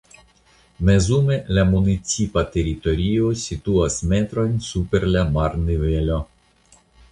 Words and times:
Mezume 0.87 1.35
la 1.57 1.65
municipa 1.73 2.45
teritorio 2.55 3.29
situas 3.43 3.99
metrojn 4.15 4.59
super 4.71 5.09
la 5.13 5.25
marnivelo. 5.39 6.21